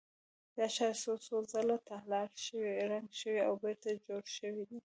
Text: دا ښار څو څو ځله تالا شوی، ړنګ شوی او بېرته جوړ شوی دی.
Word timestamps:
دا 0.57 0.65
ښار 0.75 0.93
څو 1.03 1.13
څو 1.25 1.35
ځله 1.51 1.77
تالا 1.87 2.21
شوی، 2.45 2.71
ړنګ 2.89 3.09
شوی 3.19 3.39
او 3.47 3.53
بېرته 3.63 3.89
جوړ 4.05 4.23
شوی 4.37 4.63
دی. 4.69 4.79